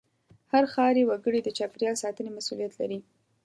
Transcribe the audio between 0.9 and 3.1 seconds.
وګړی د چاپېریال ساتنې مسوولیت لري.